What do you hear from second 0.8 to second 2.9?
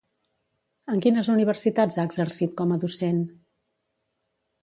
En quines universitats ha exercit com a